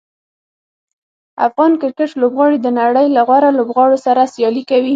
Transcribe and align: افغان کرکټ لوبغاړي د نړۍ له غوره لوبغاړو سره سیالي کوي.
افغان 1.45 1.71
کرکټ 1.81 2.09
لوبغاړي 2.21 2.57
د 2.61 2.67
نړۍ 2.79 3.07
له 3.15 3.21
غوره 3.27 3.49
لوبغاړو 3.59 3.97
سره 4.05 4.21
سیالي 4.33 4.63
کوي. 4.69 4.89